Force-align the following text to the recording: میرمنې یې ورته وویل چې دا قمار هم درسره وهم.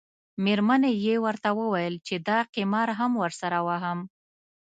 میرمنې 0.43 0.91
یې 1.05 1.15
ورته 1.25 1.49
وویل 1.59 1.95
چې 2.07 2.15
دا 2.27 2.39
قمار 2.55 2.89
هم 2.99 3.11
درسره 3.23 3.59
وهم. 3.67 3.99